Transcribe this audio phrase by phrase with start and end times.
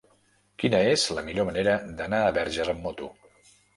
[0.61, 3.11] Quina és la millor manera d'anar a Verges amb moto?